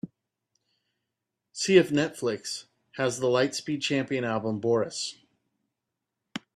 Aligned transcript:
See 1.53 1.77
if 1.77 1.91
Netflix 1.91 2.65
has 2.95 3.19
the 3.19 3.27
Lightspeed 3.27 3.83
Champion 3.83 4.23
album 4.23 4.59
boris 4.59 5.19